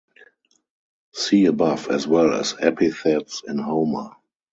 See 1.13 1.45
above, 1.45 1.87
as 1.91 2.07
well 2.07 2.33
as 2.33 2.55
epithets 2.59 3.43
in 3.47 3.59
Homer. 3.59 4.09